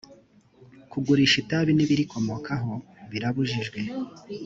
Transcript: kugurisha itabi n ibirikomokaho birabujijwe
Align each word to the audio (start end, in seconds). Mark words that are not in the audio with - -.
kugurisha 0.91 1.35
itabi 1.43 1.71
n 1.73 1.79
ibirikomokaho 1.85 2.71
birabujijwe 3.11 3.79